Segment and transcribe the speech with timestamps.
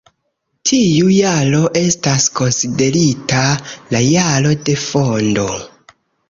[0.69, 3.45] Tiu jaro estas konsiderita
[3.93, 5.47] la jaro de fondo.